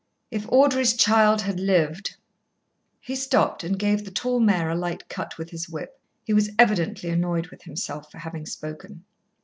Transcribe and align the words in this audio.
If 0.31 0.47
Audrey's 0.51 0.95
child 0.95 1.43
had 1.43 1.59
lived" 1.59 2.15
He 2.99 3.15
stopped 3.15 3.63
and 3.63 3.77
gave 3.77 4.03
the 4.03 4.09
tall 4.09 4.39
mare 4.39 4.71
a 4.71 4.75
light 4.75 5.07
cut 5.09 5.37
with 5.37 5.51
his 5.51 5.69
whip. 5.69 5.99
He 6.23 6.33
was 6.33 6.49
evidently 6.57 7.11
annoyed 7.11 7.49
with 7.49 7.61
himself 7.65 8.11
for 8.11 8.17
having 8.17 8.47
spoken. 8.47 9.03